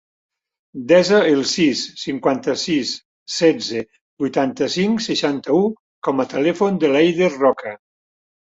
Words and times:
Desa 0.91 1.19
el 1.33 1.41
sis, 1.49 1.83
cinquanta-sis, 2.03 2.93
setze, 3.35 3.83
vuitanta-cinc, 4.25 5.05
seixanta-u 5.09 5.61
com 6.09 6.25
a 6.25 6.27
telèfon 6.35 6.81
de 6.87 6.91
l'Eider 6.97 7.31
Roca. 7.37 7.77